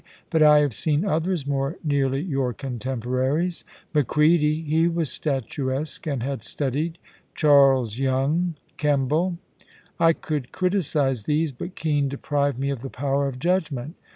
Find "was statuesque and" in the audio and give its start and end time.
4.87-6.23